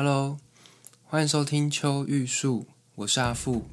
[0.00, 0.36] Hello，
[1.06, 3.64] 欢迎收听秋玉树，我是阿富。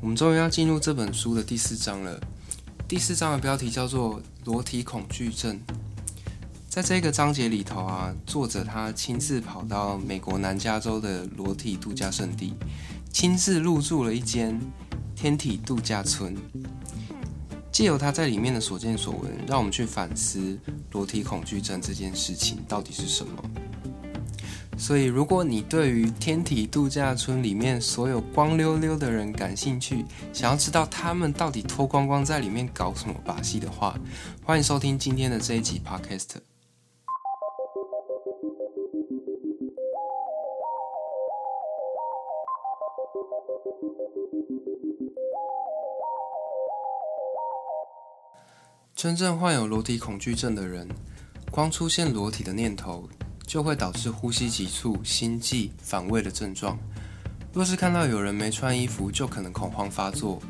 [0.00, 2.20] 我们终于要进入这本书的第四章了。
[2.86, 5.60] 第四章的标题叫做“裸体恐惧症”。
[6.70, 12.54] 在这个章节里头啊，作者他亲自跑到美国南加州的裸体度假胜地，
[13.12, 14.56] 亲自入住了一间
[15.16, 16.36] 天体度假村。
[17.72, 20.56] 借由他在里面的所见所闻，让我们去反思
[20.92, 23.32] 裸体恐惧症这件事情到底是什么。
[24.80, 33.94] 所以，如果你对于天体度假村里面所有光溜溜的人感兴趣，想要知道他们到底脱光光在里面搞什么把戏的话，
[34.42, 36.38] 欢迎收听今天的这一集 Podcast。
[48.94, 50.88] 真正患有裸体恐惧症的人，
[51.50, 53.08] 光出现裸体的念头，
[53.50, 56.78] 就会导致呼吸急促、心悸、反胃的症状。
[57.52, 60.40] 若是看到有人没穿衣服，就可能恐慌发作。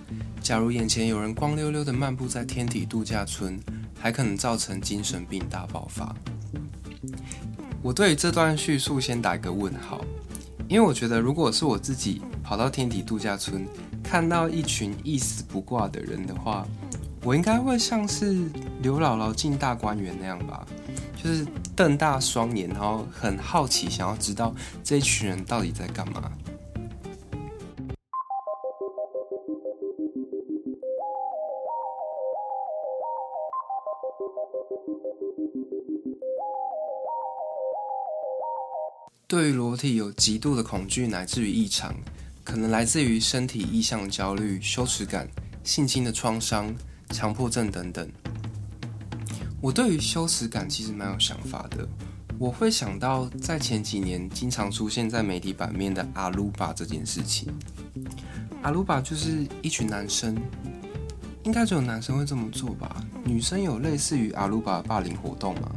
[0.43, 3.59] 假如眼前有人光溜溜的漫步在天体度假村，
[3.98, 6.15] 还可能造成精神病大爆发。
[7.81, 10.05] 我对于这段叙述先打一个问号，
[10.69, 13.67] 因为我觉得，如果是我自己跑到天体度假村，
[14.05, 16.67] 看到一群一丝不挂的人的话，
[17.25, 18.45] 我应该会像是
[18.83, 20.67] 刘姥姥进大观园那样吧。
[21.22, 26.32] 就是瞪大双眼，然后很好奇，想要知道这一群人到底在干嘛。
[39.28, 41.94] 对于裸体有极度的恐惧，乃至于异常，
[42.42, 45.28] 可能来自于身体意象焦虑、羞耻感、
[45.62, 46.75] 性侵的创伤、
[47.10, 48.10] 强迫症等等。
[49.60, 51.87] 我对于羞耻感其实蛮有想法的，
[52.38, 57.53] 我会想到在前几年经常出现在媒体版面的阿鲁巴这件事情。
[58.62, 60.34] 阿鲁巴就是一群男生，
[61.43, 63.04] 应该只有男生会这么做吧？
[63.22, 65.72] 女生有类似于阿鲁巴的霸凌活动吗？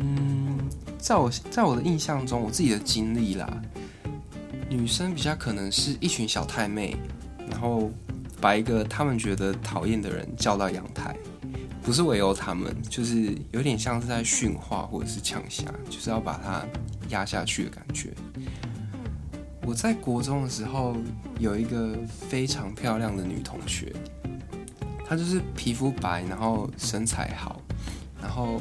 [0.00, 0.58] 嗯，
[0.98, 3.62] 在我在我的印象中，我自己的经历啦，
[4.70, 6.96] 女生比较可能是一群小太妹，
[7.50, 7.90] 然后
[8.40, 11.14] 把一个他们觉得讨厌的人叫到阳台。
[11.82, 16.64] 不是围殴他们，就是有点像是在训话或者是呛下，就是要把他
[17.08, 18.12] 压下去的感觉。
[19.64, 20.96] 我在国中的时候
[21.38, 21.96] 有一个
[22.28, 23.92] 非常漂亮的女同学，
[25.06, 27.60] 她就是皮肤白，然后身材好，
[28.20, 28.60] 然后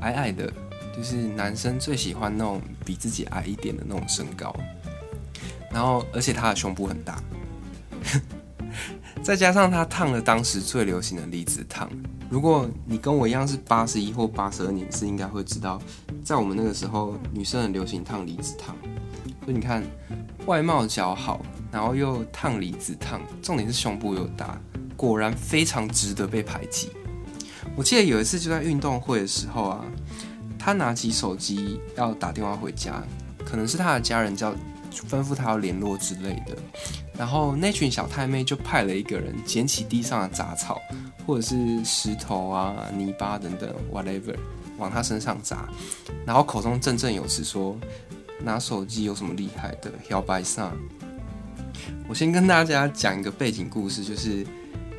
[0.00, 0.52] 矮矮的，
[0.96, 4.54] 就是男生最喜欢那种比自己矮一点的那种身高，
[5.70, 7.22] 然后而且她的胸部很大，
[9.22, 11.90] 再加上她烫了当时最流行的离子烫。
[12.32, 15.78] 如果你跟我一样是八十一或八十二年是，应该会知道，
[16.24, 18.74] 在我们那个时候，女生很流行烫离子烫。
[19.44, 19.84] 所以你看，
[20.46, 24.58] 外貌姣好，然后又烫离子烫，重点是胸部又大，
[24.96, 26.88] 果然非常值得被排挤。
[27.76, 29.84] 我记得有一次就在运动会的时候啊，
[30.58, 33.04] 他拿起手机要打电话回家，
[33.44, 34.54] 可能是他的家人叫
[34.92, 36.56] 吩咐他要联络之类的，
[37.16, 40.80] 然后那群小太妹就派了一个人捡起地上的杂草。
[41.24, 44.34] 或者是石头啊、泥巴等等，whatever，
[44.76, 45.68] 往他身上砸，
[46.26, 47.78] 然后口中振振有词说
[48.42, 49.88] ：“拿手机有什么厉害的？
[50.08, 50.76] 摇摆上。”
[52.10, 54.44] 我先跟大家讲一个背景故事，就是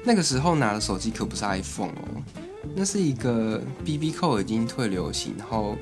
[0.06, 2.24] 那个时候拿的手机可不是 iPhone 哦，
[2.74, 5.76] 那是一个 BB 扣已经退流行，然后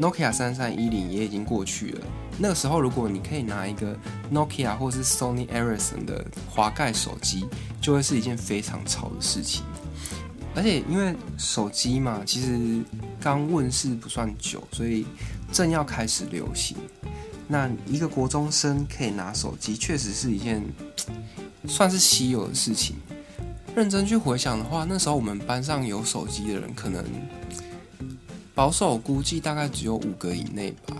[0.00, 2.06] Nokia 3310也已经过去了。
[2.38, 3.96] 那个时候，如果你可以拿一个
[4.32, 7.46] Nokia 或是 Sony Ericsson 的滑盖手机，
[7.80, 9.64] 就会是一件非常潮的事情。
[10.54, 12.82] 而且因为手机嘛，其实
[13.20, 15.06] 刚问世不算久，所以
[15.52, 16.76] 正要开始流行。
[17.48, 20.62] 那一个国中生可以拿手机，确实是一件
[21.66, 22.96] 算是稀有的事情。
[23.74, 27.04] 认真去回想的话，那时候我们班上有手机的人，可能
[28.56, 30.96] 保守估计大概只有五个以内吧。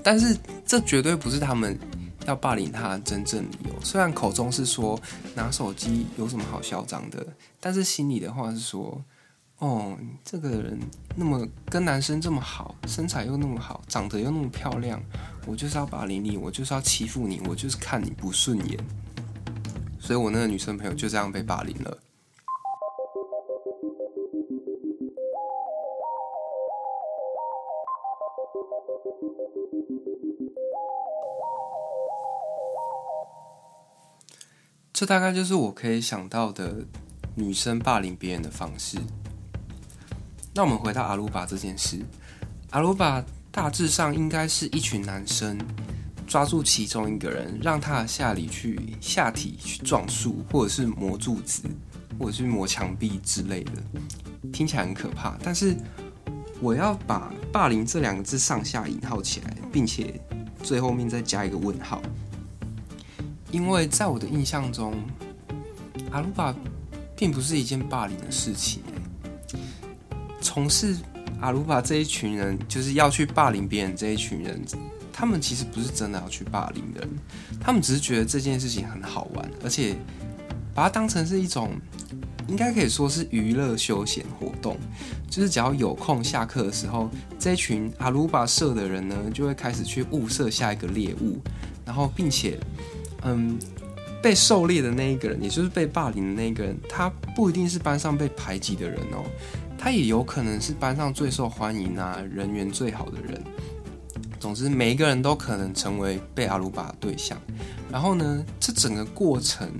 [0.00, 1.76] 但是这绝对不是他们
[2.24, 3.74] 要霸凌他的真正理由。
[3.82, 4.98] 虽然口中是说
[5.34, 7.26] 拿手机有什么好嚣张的，
[7.58, 9.02] 但是心里的话是说，
[9.58, 10.78] 哦，这个人
[11.16, 15.02] 那么跟男生这么好，身材又那么好，长得又那么漂亮，
[15.46, 18.78] 我就是要霸凌你，我就是要欺负你，我就是看你不顺眼。
[19.98, 21.98] 所以我那个女生朋友就这样被霸凌了。
[34.94, 36.72] 这大概就是我可以想到的
[37.34, 38.96] 女生霸凌别人的方式。
[40.54, 41.98] 那我们回到阿鲁巴这件事，
[42.70, 45.58] 阿鲁巴大致上应该是一群男生
[46.28, 51.64] 抓住其中一个人，让他的下体去下体去撞树，或者是磨柱子，
[52.16, 53.72] 或者是磨墙壁之类的，
[54.52, 55.36] 听起来很可怕。
[55.42, 55.76] 但是
[56.60, 60.20] 我要把“霸凌”这两个字上下引号起来，并且
[60.62, 62.00] 最后面再加一个问号，
[63.54, 64.92] 因为在我的印象中，
[66.10, 66.52] 阿鲁巴
[67.14, 68.82] 并不是一件霸凌的事情。
[70.40, 70.96] 从事
[71.40, 74.60] 阿鲁巴这一群人，就是要去霸凌别人这一群人，
[75.12, 77.08] 他们其实不是真的要去霸凌人，
[77.60, 79.94] 他们只是觉得这件事情很好玩，而且
[80.74, 81.70] 把它当成是一种，
[82.48, 84.76] 应该可以说是娱乐休闲活动。
[85.30, 87.08] 就是只要有空下课的时候，
[87.38, 91.40] 这一群阿鲁巴社的人呢，就会开始去物色下一个猎物，
[91.86, 92.58] 然后并且，
[93.24, 93.58] 嗯。
[94.22, 99.22] 被狩猎的那一个人，也就是被霸凌的那一个人，他不一定是班上被排挤的人哦，
[99.76, 103.44] 他也有可能是班上最受欢迎啊、人缘最好的人。
[104.40, 107.38] 总之，每一个人都可能成为被阿鲁巴的对象。
[107.92, 109.70] 然后呢，这整个过程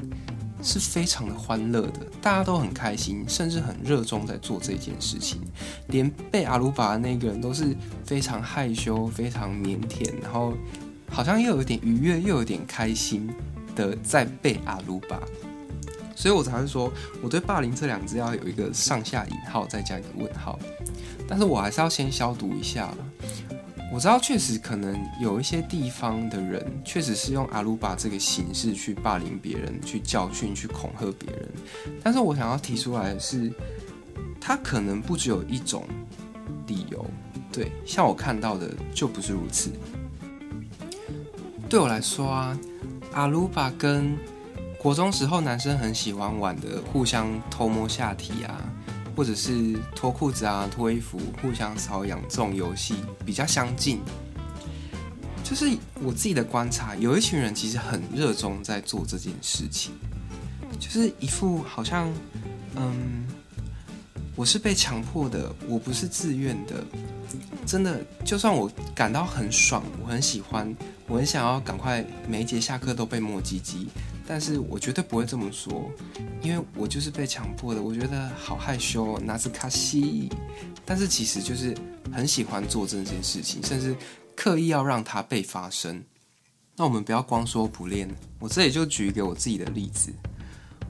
[0.62, 5.40] 是非常的欢乐的，大家都很开心，甚至很热衷在做这件事情。
[5.86, 7.74] 连被阿鲁巴的那个人都是
[8.04, 10.52] 非常害羞、非常腼腆，然后
[11.14, 13.32] 好像又有点愉悦，又有点开心。
[13.76, 15.20] 的在被阿鲁巴，
[16.14, 20.56] 所以我才会说，我对“霸凌”这两个字要有一个上下引号，再加一个问号。
[21.26, 22.94] 但是我还是要先消毒一下。
[23.92, 31.48] 我知道，确实可能有一些地方的人，确实是用阿鲁巴这个形式去霸凌别人、去教训、去恐吓别人。
[32.00, 33.52] 但是我想要提出来的是，
[34.40, 35.84] 他可能不只有一种
[36.68, 37.04] 理由。
[37.50, 39.72] 对，像我看到的就不是如此。
[41.68, 42.58] 对我来说啊。
[43.12, 44.18] 阿鲁巴跟
[44.76, 48.60] 国中时候男生很喜欢玩的互相偷摸下体啊，
[49.14, 54.00] 或者是脱裤子啊、脱衣服、互相搔痒这种游戏比较相近。
[55.44, 59.92] 就是我自己的观察，有一群人其实很热衷在做这件事情，
[60.80, 62.12] 就是一副好像，
[62.74, 63.26] 嗯，
[64.34, 66.84] 我是被强迫的，我不是自愿的。
[67.64, 70.74] 真的，就算我感到很爽，我很喜欢，
[71.06, 73.88] 我很想要赶快每一节下课都被摸鸡鸡，
[74.26, 75.90] 但是我绝对不会这么说，
[76.40, 77.82] 因为我就是被强迫的。
[77.82, 80.30] 我觉得好害羞，拿着卡西，
[80.84, 81.76] 但是其实就是
[82.10, 83.94] 很喜欢做这件事情，甚至
[84.34, 86.02] 刻意要让它被发生。
[86.76, 88.08] 那我们不要光说不练，
[88.38, 90.10] 我这里就举一个我自己的例子。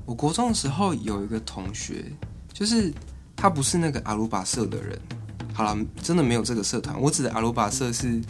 [0.06, 2.04] 我国中的时候有一个同学，
[2.52, 2.92] 就是
[3.34, 4.98] 他不是那个阿鲁巴社的人。
[5.52, 7.00] 好了，真的没有这个社团。
[7.00, 8.20] 我指的阿鲁巴社是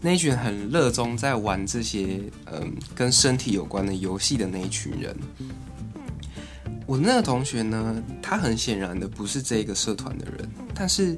[0.00, 5.14] 那一群很热衷在玩这些嗯跟身体有关的游戏的那一群人。
[6.86, 11.16] 我那个同学呢，他很显然的不是这个社团的人，但是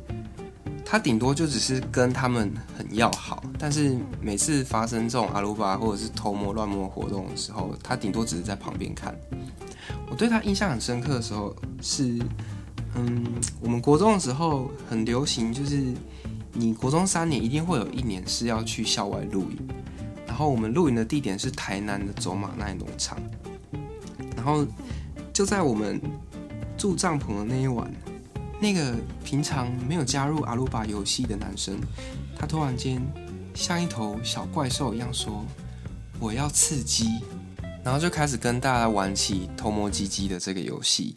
[0.84, 3.42] 他顶多就只是跟他们很要好。
[3.58, 9.16] 但是每次发生这种阿鲁巴或者是偷摸乱摸活动的时候，他顶多只是在旁边看。
[10.10, 12.18] 我对他印象很深刻的时候是。
[12.94, 13.24] 嗯，
[13.58, 15.94] 我们国中的时候很流行，就是
[16.52, 19.58] 你国中三年一定会有一年是要去校外露营，
[20.26, 23.18] 然后我们露营的地点是台南的走马奈农场，
[24.36, 24.66] 然后
[25.32, 26.00] 就在我们
[26.76, 27.90] 住帐篷的那一晚，
[28.60, 28.94] 那个
[29.24, 31.78] 平常没有加入阿鲁巴游戏的男生，
[32.38, 33.00] 他突然间
[33.54, 35.44] 像一头小怪兽一样说
[36.20, 37.20] ：“我要刺激”，
[37.82, 41.16] 然后就开始跟大家玩起偷摸鸡鸡的这个游戏。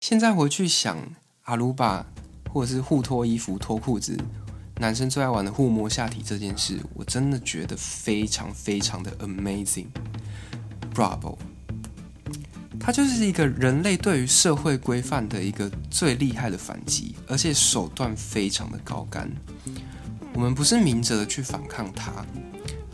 [0.00, 0.96] 现在回去想
[1.42, 2.06] 阿鲁巴，
[2.52, 4.16] 或者是互脱衣服、脱裤子，
[4.76, 11.36] 男生最爱玩的互摸下体这件事，我真的觉得非常非常的 amazing，bravo！
[12.78, 19.28] 它就是一个人类对于社会规范的一个最厉害的反击，而且手段非常的高干。
[20.34, 22.24] 我们不是明着的去反抗它，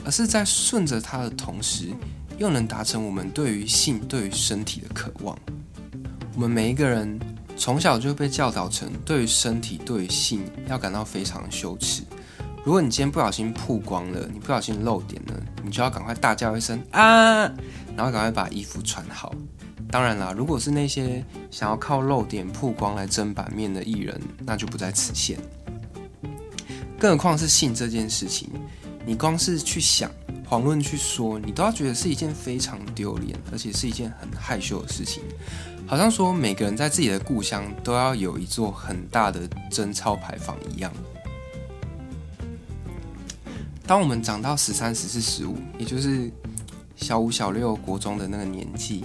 [0.04, 1.88] 而是在顺着它的同时，
[2.38, 5.38] 又能达成我们对于性、对于身体的渴望。
[6.34, 7.18] 我们每一个人
[7.56, 12.02] 从小就被教导成，对于身体、对于性要感到非常羞耻。
[12.64, 17.42] 如果你今天不小心曝光了，你不小心露点了，你就要赶快大叫一声啊，
[17.96, 19.34] 然后赶快把衣服穿好。
[19.90, 25.38] 当然啦，如果是那些想要靠露点曝光来争版面的艺人，那就不在此限。
[26.98, 28.48] 更何况是性这件事情，
[29.04, 30.10] 你光是去想、
[30.48, 35.22] 遑论去说，你都要觉得是一件非常丢脸，而且是一件很害羞的事情。
[35.86, 40.92] 好像说每个人在自己的故乡都要有一座很大的贞操牌坊一样。
[43.84, 46.30] 当我们长到十三、十四、十五，也就是
[46.96, 49.04] 小五、小六、国中的那个年纪，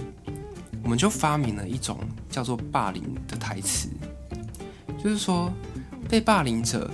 [0.84, 1.98] 我们就发明了一种
[2.30, 3.90] 叫做霸凌的台词，
[5.02, 5.52] 就是说，
[6.08, 6.88] 被霸凌者，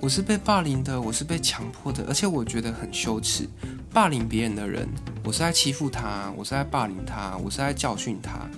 [0.00, 3.48] 我是被霸凌的，我是被强迫的，而且我觉得很羞耻。
[3.92, 4.86] 霸凌别人的人，
[5.24, 8.48] 我是在欺负他，我是在霸凌他，我是在教训他。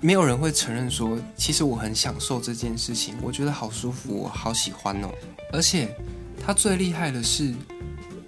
[0.00, 5.08] 没有人会承认说，其实我很享受这件事情，我觉得好舒服，我好喜欢哦。
[5.52, 5.88] 而且，
[6.44, 7.54] 他最厉害的是，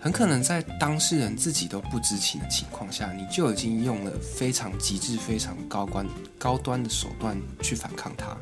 [0.01, 6.07] 很可能在当事人自己都不知情的情况下，你就已经用了非常极致、非常高端、
[6.39, 8.37] 高端的手段去反抗他。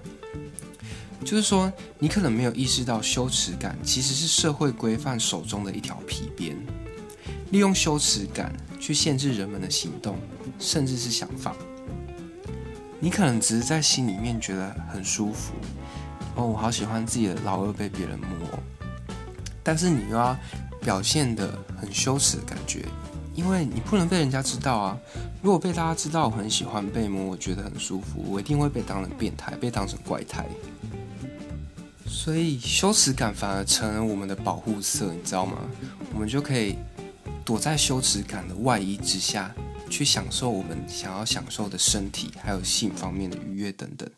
[1.25, 6.57] 就是说，你可能没有意识到羞耻感其实是社会规范手中的一条皮鞭，
[7.51, 10.19] 利用羞耻感去限制人们的行动，
[10.59, 11.55] 甚至是想法。
[13.01, 15.53] 你可能只是在心里面觉得很舒服，
[16.37, 18.49] 哦，我好喜欢自己的老二被别人摸，
[19.63, 20.37] 但是你又要
[20.81, 22.85] 表现得很羞耻的感觉，
[23.35, 24.99] 因为你不能被人家知道啊。
[25.43, 30.47] 如果被大家知道我很喜欢被摸，我觉得很舒服，我一定会被当成变态，被当成怪胎。
[32.15, 35.59] 所以羞耻感反而成了我们的保护色，你知道吗？
[36.15, 36.77] 我们就可以
[37.45, 39.53] 躲在羞耻感的外衣之下，
[39.91, 44.09] 去享受我们想要享受的身体，还有性方面的愉悦等等。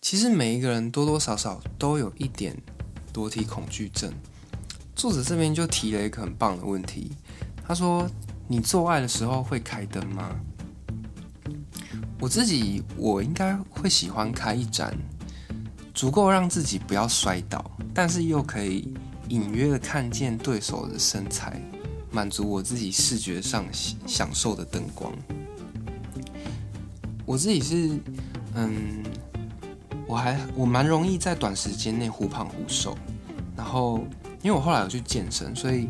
[0.00, 2.56] 其实每一个人多多少少都有一点
[3.12, 4.10] 裸体恐惧症。
[4.96, 7.12] 作者这边就提了一个很棒的问题，
[7.62, 8.08] 他说
[8.48, 10.34] ：“你做爱的时候会开灯吗？”
[12.18, 14.96] 我自己我应该会喜欢开一盏，
[15.92, 17.62] 足够让自己不要摔倒，
[17.92, 18.94] 但是又可以
[19.28, 21.60] 隐约的看见对手的身材，
[22.10, 23.66] 满足我自己视觉上
[24.06, 25.12] 享受的灯光。
[27.26, 28.00] 我自己是，
[28.54, 29.02] 嗯，
[30.06, 32.96] 我还我蛮容易在短时间内忽胖忽瘦，
[33.54, 34.00] 然后。
[34.46, 35.88] 因为我后来有去健身，所以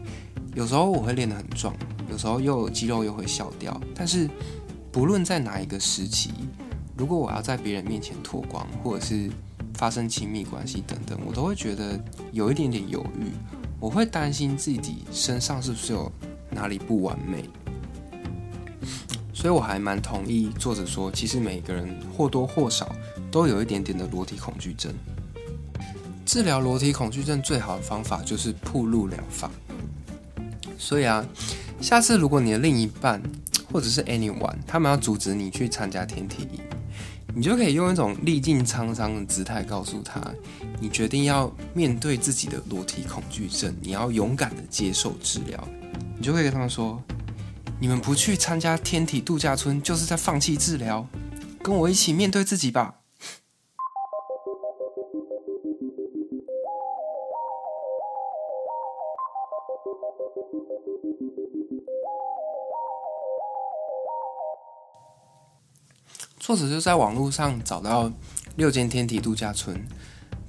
[0.54, 1.76] 有时候我会练得很壮，
[2.10, 3.78] 有时候又肌肉又会笑掉。
[3.94, 4.26] 但是
[4.90, 6.30] 不论在哪一个时期，
[6.96, 9.28] 如果我要在别人面前脱光，或者是
[9.74, 13.30] 发生亲密关系等等，我都会觉得有一点点犹豫。
[13.78, 16.10] 我会担心自己身上是不是有
[16.48, 17.44] 哪里不完美。
[19.34, 22.90] 所以我还蛮同意作者说，其实每个人或多或少
[23.30, 24.94] 都有一点点的裸体恐惧症。
[26.26, 29.48] 治疗裸体恐惧症最好的方法就是暴露疗法。
[30.76, 31.24] 所以啊，
[31.80, 33.22] 下次如果你的另一半
[33.72, 36.60] 或者是 anyone 他们要阻止你去参加天体营，
[37.34, 40.20] 你就可以用一种历尽沧桑的姿态告诉他，
[40.80, 45.68] 你决定要面对自己的裸体恐惧症，你要勇敢的接受治疗。
[46.18, 47.02] 你就可以跟他们说，
[47.78, 51.06] 你们不去参加天体度假村，就是在放弃治疗。
[51.62, 52.94] 跟我一起面对自己吧。
[66.46, 68.08] 作者就在网络上找到
[68.54, 69.76] 六间天体度假村，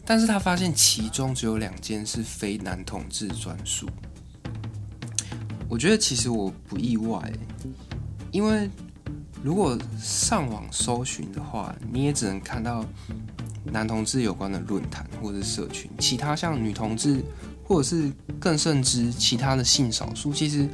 [0.05, 3.89] 但是他发现其中只有两间是非男同志专属。
[5.67, 7.33] 我觉得其实我不意外，
[8.31, 8.69] 因为
[9.41, 12.85] 如果上网搜寻的话，你也只能看到
[13.63, 17.23] 男同志有关的论坛或者社群，其他像女同志
[17.63, 20.69] 或者是更甚之其他的性少数，其实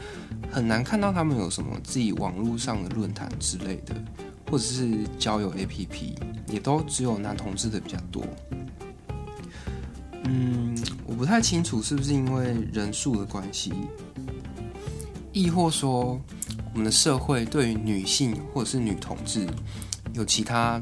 [0.51, 3.96] 很难看到他们有什么自己网络上的论坛之类的。
[4.54, 6.14] 或者是交友 APP，
[6.48, 8.24] 也都只有男同志的比较多。
[10.26, 13.74] 嗯，我不太清楚是不是因为人数的关系，
[15.32, 16.22] 亦或说
[16.72, 19.48] 我们的社会对于女性或者是女同志
[20.14, 20.80] 有其他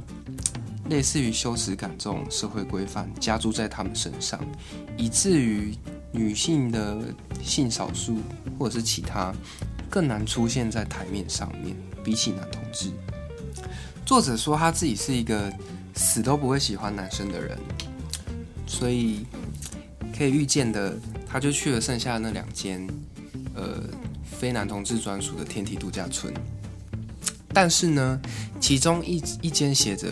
[0.90, 4.38] 类似于羞耻感这种社会规范加注在他们身上，
[4.98, 5.74] 以至于
[6.12, 6.98] 女性的
[7.42, 8.18] 性少数
[8.60, 9.34] 或者是其他
[9.90, 11.74] 更难出现在台面上面，
[12.04, 12.92] 比起男同志。
[14.12, 15.50] 作者说他自己是一个
[15.96, 17.58] 死都不会喜欢男生的人，
[18.68, 19.25] 所以
[20.13, 20.94] 可以预见的，
[21.25, 22.86] 他就去了剩下的那两间，
[23.56, 23.82] 呃，
[24.25, 26.34] 非男同志专属的天体度假村。
[27.53, 28.20] 但是呢，
[28.60, 30.12] 其中一一间写着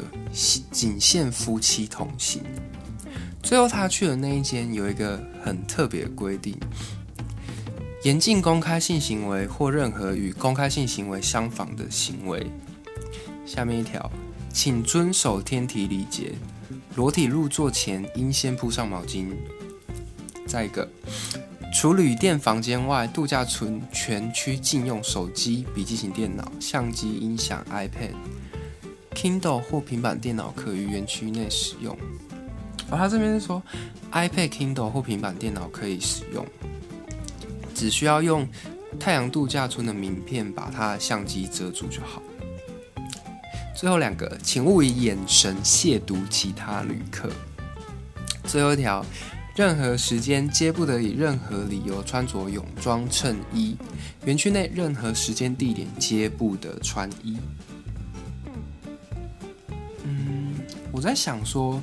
[0.71, 2.41] 仅限夫妻同行。
[3.43, 6.57] 最后他去的那一间，有一个很特别的规定：
[8.05, 12.49] 严禁公开性行为或任何与公开性行为相仿的行为。
[13.49, 14.11] 下面一条，
[14.53, 16.33] 请遵守天体礼节，
[16.95, 19.29] 裸体入座前应先铺上毛巾。
[20.45, 20.87] 再一个，
[21.73, 28.13] 除旅店房间外，度假村全区禁用手机、笔记型电脑、相机、音响、iPad、
[29.15, 31.97] Kindle 或平板电脑可于园区内使用。
[32.91, 33.63] 而、哦、他这边是说
[34.11, 36.45] ，iPad、Kindle 或平板电脑可以使用，
[37.73, 38.47] 只需要用
[38.99, 42.21] 太阳度假村的名片把它的相机遮住就好。
[43.79, 47.29] 最后两个，请勿以眼神亵渎其他旅客。
[48.43, 49.05] 最后一条。
[49.55, 53.75] 任何时间皆不得以任何理由穿着泳装衬衣。
[54.23, 57.37] 园区内任何时间地点皆不得穿衣。
[60.03, 60.55] 嗯，
[60.93, 61.81] 我在想说，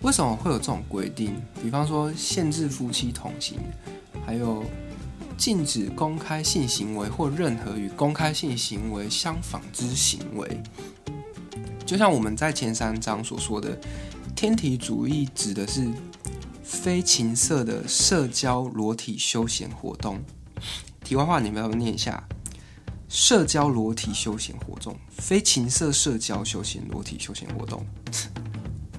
[0.00, 1.34] 为什么会有这种规定？
[1.62, 3.58] 比方说，限制夫妻同行，
[4.24, 4.64] 还有
[5.36, 10.62] 禁止公开性行为或任何与公开性行为相仿之行为。
[11.84, 13.78] 就像我们在前三章所说的，
[14.34, 15.88] 天体主义指的是。
[16.64, 20.18] 非情色的社交裸体休闲活动。
[21.04, 22.24] 题外话，你们要念一下？
[23.10, 27.84] 社交裸体休闲活动，非情色社交休闲裸体休闲活动。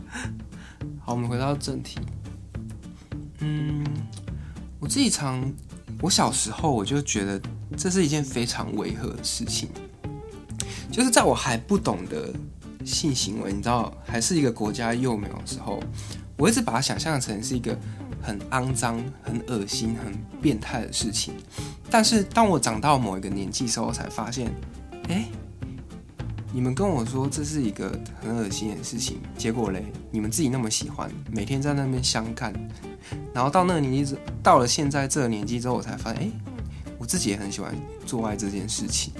[1.01, 1.99] 好，我们回到正题。
[3.39, 3.83] 嗯，
[4.79, 5.51] 我自己常，
[5.99, 7.41] 我小时候我就觉得
[7.75, 9.67] 这是一件非常违和的事情，
[10.91, 12.31] 就是在我还不懂得
[12.85, 15.81] 性行为，你知道，还是一个国家幼苗的时候。
[16.35, 17.77] 我一直把它想象成是一个
[18.19, 20.11] 很肮脏、很恶心、很
[20.41, 21.35] 变态的事情，
[21.91, 24.51] 但是当我长到某一个年纪时候，才发现，
[25.09, 25.25] 哎，
[26.51, 32.51] 你们跟我说这是一个很恶心的事情，结果嘞，你们自己那么喜欢，每天在那边相看，
[33.31, 36.31] 然后到那个年纪，到了现在这个年纪之后，我才发现，哎，
[36.97, 37.75] 我自己也很喜欢
[38.07, 39.13] 做爱这件事情，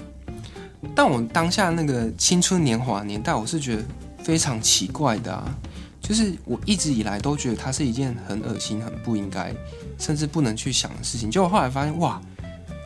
[0.94, 3.84] 但我当下那个青春年华年代，我是觉得
[4.22, 5.54] 非常奇怪的啊。
[6.00, 9.54] 就是我一直以来都觉得它是一件很恶心、很不应该，
[9.98, 11.30] 甚至不能去想的事情。
[11.30, 12.20] 结果后来发现，哇，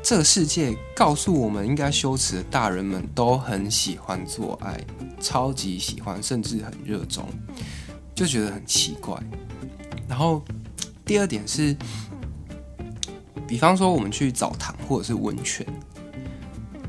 [0.05, 4.81] 这个世界告诉我们应该羞耻的大人们都很喜欢做爱，
[5.21, 7.29] 超级喜欢，甚至很热衷，
[8.15, 9.21] 就觉得很奇怪。
[10.07, 10.41] 然后
[11.05, 11.77] 第二点是，
[13.49, 15.67] 比方说我们去澡堂或者是温泉，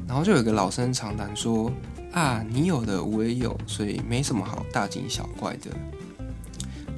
[0.09, 1.71] 然后就有个老生常谈说
[2.13, 5.69] 啊，你有的我也有，所以没什么好大惊小怪的。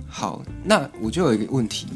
[0.07, 1.87] 好，那我就有一个问题。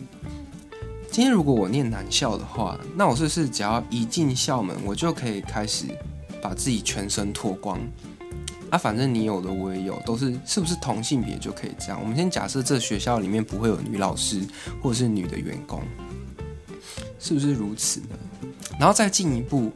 [1.09, 5.85] 今天如果我念男校的话，那我是不是只要一进校门，我就可以开始
[6.41, 7.79] 把自己全身脱光？
[8.69, 11.99] 啊，反正你有的我也有，都是是不是同性别就可以这样？
[12.01, 14.41] 我们先假设这学校里面不会有女老师
[14.81, 15.81] 或者是女的员工，
[17.19, 18.17] 是不是如此呢？
[18.77, 19.71] 然后再进一步，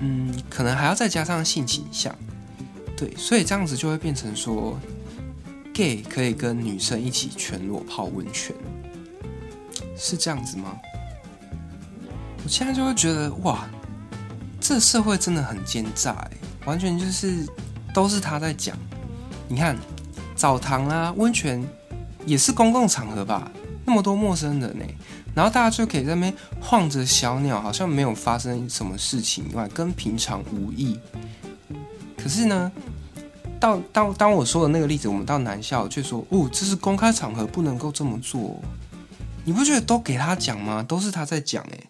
[0.00, 2.14] 嗯，可能还要再加上性倾向，
[2.96, 4.78] 对，所以这样子就会变成说。
[5.72, 8.54] gay 可以跟女生一起全裸泡温泉，
[9.96, 10.76] 是这样子吗？
[12.44, 13.66] 我现在就会觉得哇，
[14.60, 16.28] 这社会真的很奸诈，
[16.66, 17.46] 完全就是
[17.94, 18.76] 都是他在讲。
[19.48, 19.74] 你看，
[20.34, 21.64] 澡堂啊、温泉
[22.26, 23.50] 也是公共场合吧？
[23.86, 24.84] 那么多陌生人呢，
[25.34, 30.98] 然后大家就可以在那边晃着小鸟，好像没有发生什么事情以外，跟平常无异。
[32.16, 32.70] 可是呢？
[33.58, 38.58] 到当当我说的那个例子，我们到南校却说，哦，这是公开场合，不能够这么做。
[39.44, 40.82] 你不觉得都给他讲吗？
[40.82, 41.89] 都是他在讲，诶。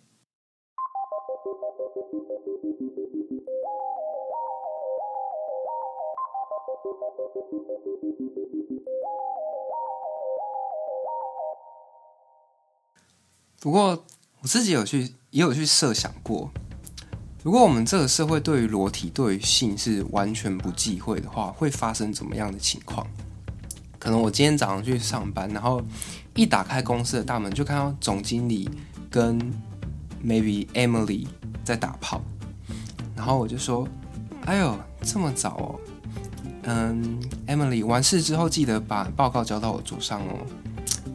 [13.60, 14.06] 不过
[14.40, 16.50] 我自己有去，也有去设想过。
[17.42, 23.06] 如果我们这个社会对于裸体、对于性是完全不忌讳的话，会发生怎么样的情况？
[23.98, 25.82] 可能我今天早上去上班，然后
[26.34, 28.66] 一打开公司的大门，就看到总经理
[29.10, 29.38] 跟
[30.24, 31.26] maybe Emily
[31.62, 32.22] 在打炮，
[33.14, 33.86] 然后我就说
[34.46, 35.80] ：“哎呦，这么早哦？
[36.62, 40.46] 嗯，Emily，完事之后记得把报告交到我桌上哦，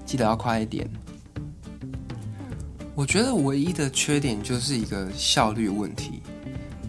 [0.06, 0.88] 记得要快一点。”
[2.96, 6.22] 我觉得唯一的缺点就是一个效率问题，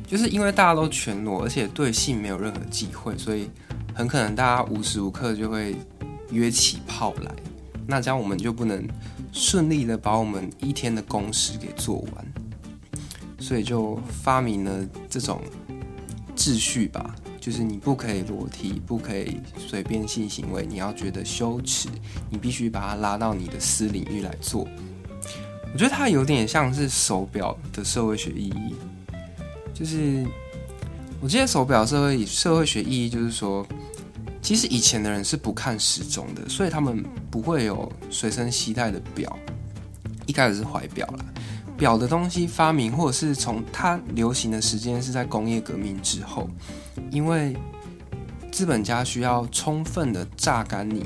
[0.06, 3.50] 就是因为大家都全裸，而且对性没有任何忌讳，所以
[3.92, 5.74] 很可能大家无时无刻就会
[6.30, 7.34] 约起炮来，
[7.88, 8.86] 那这样我们就不能
[9.32, 12.24] 顺利的把我们一天的工时给做完，
[13.40, 15.42] 所以就发明了这种
[16.36, 21.88] 秩序吧，就是你不可以裸体，不可以随便性行为，你要觉得羞耻，
[22.30, 24.68] 你必须把它拉到你的私领域来做。
[25.72, 28.74] 我觉得它有点像是手表的社会学意义，
[29.74, 30.26] 就是
[31.20, 33.66] 我记得手表社会社会学意义就是说，
[34.40, 39.38] 其实以前的人是不看时钟的，所以他们不会有随身携带的表，
[40.24, 41.24] 一开始是怀表啦，
[41.76, 46.48] 表的东西发明，或者是从它流行的时间是在工业革命之后，
[47.10, 47.54] 因为
[48.50, 51.04] 资本家需要充分的榨干你，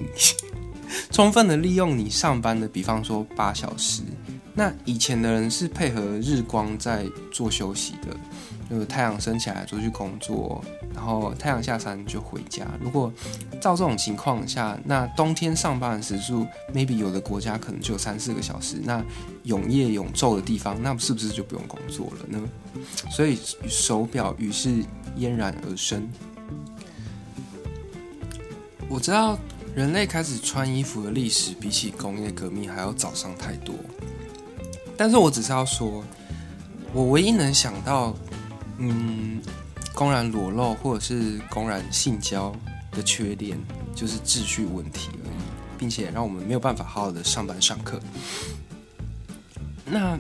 [1.10, 4.02] 充分的利用你上班的，比方说八小时。
[4.52, 8.08] 那以前的人是配合日光在做休息的，
[8.68, 10.62] 就是太阳升起来出去工作，
[10.94, 12.66] 然后太阳下山就回家。
[12.80, 13.12] 如果
[13.60, 18.80] 照这种情况下，那冬天上班的时数，maybe 有的国家可能就有三四个小时。
[18.82, 19.02] 那
[19.44, 22.48] 永夜永昼的地方，那是不是就不用工作了呢？
[23.10, 24.84] 所以手表于是
[25.16, 26.08] 嫣然而生。
[28.88, 29.38] 我知道
[29.76, 33.74] 人类开始穿衣服的历史，比起工业革命还要早上太多。
[35.00, 36.04] 但是我只是要说，
[36.92, 38.14] 我唯一能想到，
[38.76, 39.40] 嗯，
[39.94, 42.54] 公然裸露或者是公然性交
[42.92, 43.58] 的缺点，
[43.94, 45.42] 就是秩序问题而已，
[45.78, 47.98] 并且让我们没有办法好好的上班上课。
[49.86, 50.18] 那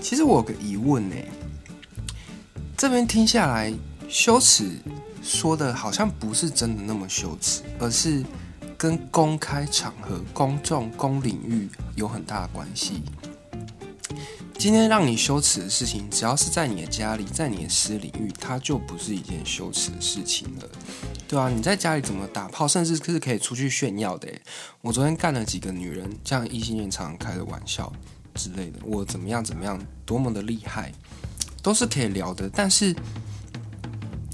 [0.00, 1.14] 其实我有个疑问呢，
[2.76, 3.72] 这边听下来，
[4.08, 4.68] 羞耻
[5.22, 8.20] 说的好像不是真的那么羞耻，而是
[8.76, 13.00] 跟公开场合、公众、公领域有很大的关系。
[14.58, 20.68] 今天让你羞耻的事情，只要是在你的家里，在你的私领域，它就不是一件羞耻的事情了，
[21.28, 24.28] 对啊，你在家里怎么打炮，甚至是可以出去炫耀的。
[24.80, 27.92] 我昨天干了几个女人，这样异性恋常常开的玩笑
[28.34, 30.92] 之类的，我怎么样怎么样，多么的厉害，
[31.62, 32.50] 都是可以聊的。
[32.52, 32.92] 但是，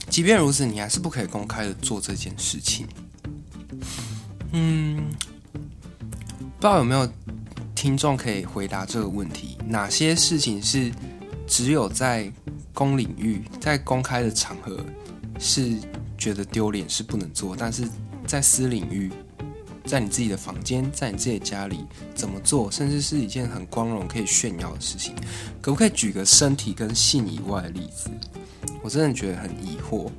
[0.08, 2.88] 即便如此，你还是不可以公开的做这件事情。
[4.52, 5.04] 嗯，
[5.52, 7.06] 不知道有没有？
[7.84, 10.90] 听众可以回答这个问题：哪些事情是
[11.46, 12.32] 只有在
[12.72, 14.82] 公领域、在公开的场合
[15.38, 15.76] 是
[16.16, 17.86] 觉得丢脸是不能做，但是
[18.26, 19.12] 在私领域、
[19.84, 25.14] 在你自己的房间、在你自己的家里怎么做，甚至是一件很光荣可以炫耀的事情？
[25.60, 28.08] 可不可以举个身体跟性以外的例子？
[28.82, 30.10] 我真的觉得很疑惑。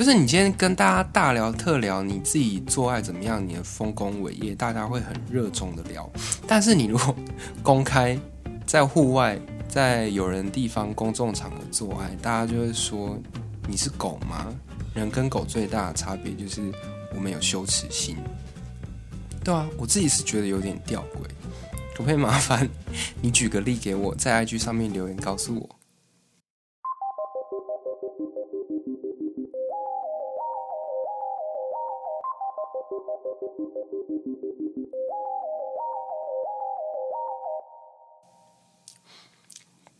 [0.00, 6.10] 就是你今天跟大家大聊特聊你自己做爱怎么样，你的丰功伟业，大家会很热衷的聊。
[6.48, 7.14] 但是你如果
[7.62, 8.18] 公开
[8.64, 13.18] 在户外，在有人地方公众场合做爱，大家就会说
[13.68, 14.46] 你是狗吗？
[14.94, 16.62] 人跟狗最大的差别就是
[17.14, 18.16] 我们有羞耻心。
[19.44, 21.28] 对啊，我自己是觉得有点吊诡。
[21.94, 22.66] 可不可以麻烦
[23.20, 25.79] 你举个例给我，在 IG 上面留言告诉我？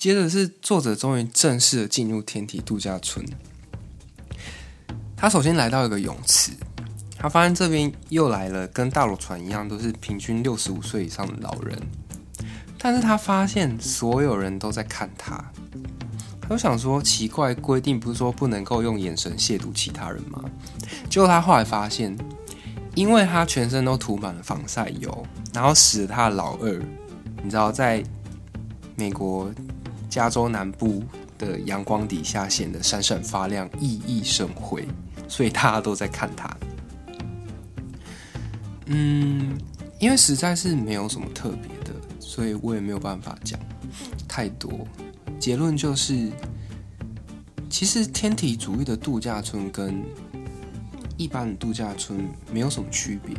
[0.00, 3.22] 接着是作者终于正式的进入天体度假村。
[5.14, 6.52] 他首先来到一个泳池，
[7.18, 11.78] 他发现这边又来了跟大陆船一样，都是平均六十五岁以上的老人。
[12.78, 15.36] 但是他发现所有人都在看他，
[16.40, 20.42] 他就想说奇怪，规定不是说不能够用眼神亵渎其他人吗？
[21.10, 22.16] 结果他后来发现，
[22.94, 26.82] 因为他全身都涂满了防晒油，然后使得他的老二，
[27.42, 28.02] 你知道在
[28.96, 29.52] 美国。
[30.10, 31.02] 加州南部
[31.38, 34.86] 的阳光底下显得闪闪发亮、熠熠生辉，
[35.28, 36.54] 所以大家都在看它。
[38.86, 39.56] 嗯，
[40.00, 43.58] 因为实在是没有什么特别的，所以我也没有办法讲
[44.26, 44.70] 太多。
[45.38, 46.28] 结论就是，
[47.70, 50.02] 其实天体主义的度假村跟
[51.16, 53.36] 一般的度假村没有什么区别，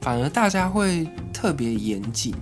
[0.00, 2.34] 反而大家会特别严谨，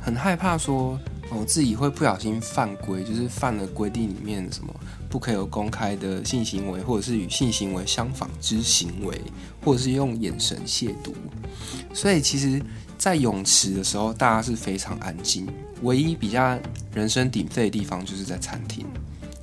[0.00, 0.96] 很害怕说。
[1.34, 4.72] 我自己会不小心犯规，就是犯了规定里面什么
[5.08, 9.20] 不可以有公开的性行为，或者是与性行为相仿之行为，
[9.64, 11.12] 或者是用眼神亵渎。
[11.92, 12.62] 所以其实，
[12.96, 15.46] 在泳池的时候，大家是非常安静。
[15.82, 16.58] 唯一比较
[16.94, 18.86] 人声鼎沸的地方，就是在餐厅。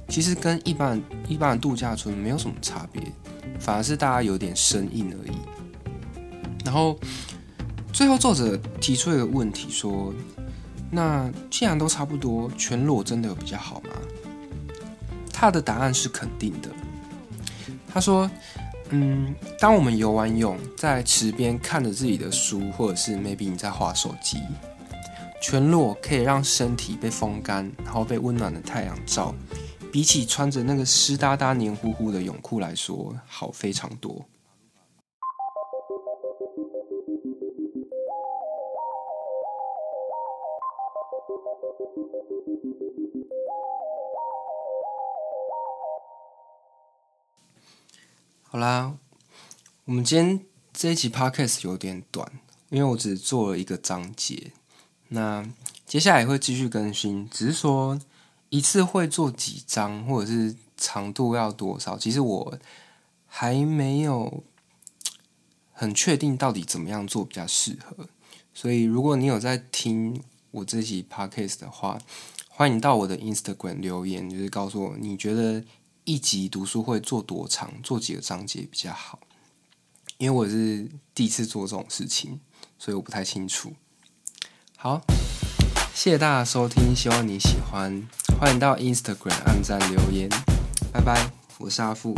[0.08, 3.02] 其实跟一般一般的度假村没有什么差别，
[3.60, 5.38] 反而是大家有点生硬而已。
[6.64, 6.98] 然后
[7.92, 10.14] 最后作者提出一个问题说。
[10.92, 13.90] 那既然都差不多，全裸真的有比较好吗？
[15.32, 16.70] 他的答案是肯定的。
[17.92, 18.30] 他说
[18.90, 24.38] ：“嗯，当我们游完泳，在池边看着自己的书，或者是 maybe 你在滑手机，
[25.42, 29.34] 全裸可以让身体被风干，然后被温暖的太阳照，
[29.92, 34.26] 比起穿着那个湿哒哒、黏糊糊的泳裤来说，好非常多。”
[48.52, 48.98] 好啦，
[49.86, 52.32] 我们今天这一集 podcast 有点短，
[52.70, 54.52] 因为我只做了一个章节。
[55.10, 55.48] 那
[55.86, 58.02] 接下来会继续更新，只是说
[58.50, 62.58] 一次会做几张，或者是长度要多少，其实我
[63.28, 64.44] 还没有
[65.72, 68.10] 很确定到底怎么样做比较适合。
[68.52, 72.00] 所以如果你有在听我这集 podcast 的话，
[72.48, 75.64] 欢迎到我的 Instagram 留言，就是告诉我你觉得
[76.10, 79.20] 一集读书会做多长，做几个章节比较好。
[80.18, 82.40] 因为我是第一次做这种事情，
[82.80, 83.74] 所以我不太清楚。
[84.76, 85.04] 好。
[85.94, 88.08] 谢谢大家收听，希望你喜欢。
[88.40, 90.28] 欢迎到 Instagram 按赞留言，
[90.92, 92.16] 拜拜，我是阿富。